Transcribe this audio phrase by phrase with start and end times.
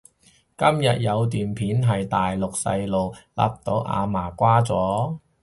[0.57, 5.19] 今日有段片係大陸細路勒到阿嫲瓜咗？